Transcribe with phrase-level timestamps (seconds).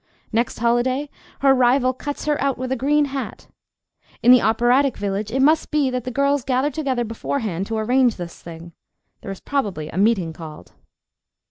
[0.31, 3.45] Next holiday her rival cuts her out with a green hat.
[4.23, 8.15] In the operatic village it must be that the girls gather together beforehand to arrange
[8.15, 8.71] this thing.
[9.21, 10.71] There is probably a meeting called.